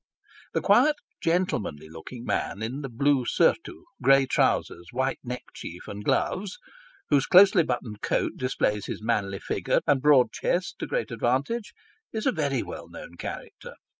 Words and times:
The 0.55 0.61
quiet 0.61 0.95
gentlemanly 1.21 1.87
looking 1.87 2.25
man 2.25 2.63
in 2.63 2.81
the 2.81 2.89
blue 2.89 3.23
surtout, 3.23 3.83
grey 4.01 4.25
trousers, 4.25 4.87
white 4.91 5.19
neckerchief, 5.23 5.87
and 5.87 6.03
gloves, 6.03 6.57
whose 7.11 7.27
closely 7.27 7.61
buttoned 7.61 8.01
coat 8.01 8.31
displays 8.35 8.87
his 8.87 9.03
manly 9.03 9.37
figure 9.37 9.81
and 9.85 10.01
broad 10.01 10.31
chest 10.31 10.77
to 10.79 10.87
great 10.87 11.11
advantage, 11.11 11.75
is 12.11 12.25
a 12.25 12.31
very 12.31 12.63
well 12.63 12.89
known 12.89 13.15
character. 13.15 13.75